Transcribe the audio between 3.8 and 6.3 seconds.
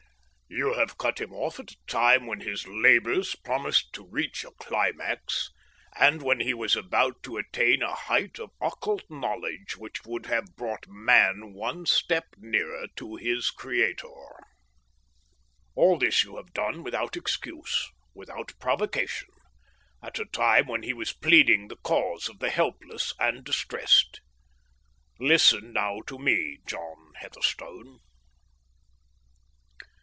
to reach a climax and